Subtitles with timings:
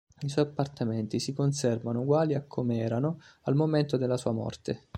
[0.23, 4.85] I suoi appartamenti si conservano uguali a come erano al momento della sua morte.